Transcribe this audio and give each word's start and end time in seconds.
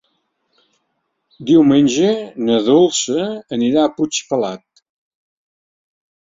Diumenge 1.49 2.09
na 2.49 2.57
Dolça 2.71 3.29
anirà 3.59 3.87
a 3.91 3.95
Puigpelat. 4.01 4.85